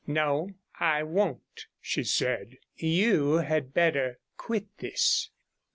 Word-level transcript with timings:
'No, 0.07 0.49
I 0.79 1.03
won't,' 1.03 1.67
she 1.79 2.03
said. 2.03 2.57
'You 2.75 3.33
had 3.33 3.71
better 3.71 4.17
quit 4.35 4.65
this.' 4.79 5.29